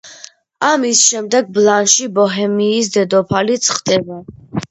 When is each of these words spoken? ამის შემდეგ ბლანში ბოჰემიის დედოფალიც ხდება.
ამის 0.67 1.01
შემდეგ 1.09 1.51
ბლანში 1.57 2.07
ბოჰემიის 2.17 2.91
დედოფალიც 2.97 3.71
ხდება. 3.77 4.19